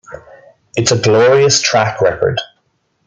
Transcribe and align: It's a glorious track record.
It's 0.75 0.91
a 0.91 0.99
glorious 0.99 1.61
track 1.61 2.01
record. 2.01 2.41